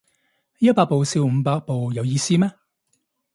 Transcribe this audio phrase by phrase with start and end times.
[0.57, 2.51] 一百步笑五十步有意思咩